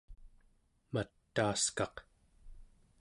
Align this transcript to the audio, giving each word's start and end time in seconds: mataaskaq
mataaskaq 0.93 1.95